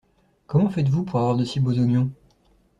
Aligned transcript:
Comment 0.47 0.71
faites-vous 0.71 1.03
pour 1.03 1.19
avoir 1.19 1.37
de 1.37 1.45
si 1.45 1.59
beaux 1.59 1.77
oignons? 1.77 2.09